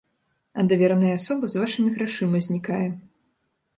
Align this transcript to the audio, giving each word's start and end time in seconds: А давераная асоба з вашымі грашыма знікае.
А 0.61 0.65
давераная 0.71 1.11
асоба 1.17 1.45
з 1.55 1.61
вашымі 1.65 1.93
грашыма 1.99 2.43
знікае. 2.47 2.85